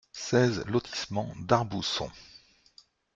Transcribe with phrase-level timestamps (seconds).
[0.13, 2.09] seize lotissement Darbousson